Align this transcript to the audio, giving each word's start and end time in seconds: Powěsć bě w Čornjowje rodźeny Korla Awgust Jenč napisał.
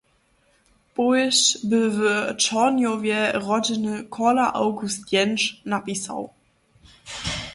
Powěsć 0.95 1.43
bě 1.69 1.81
w 1.95 1.99
Čornjowje 2.43 3.19
rodźeny 3.45 3.95
Korla 4.15 4.47
Awgust 4.53 5.01
Jenč 5.13 5.41
napisał. 5.73 6.23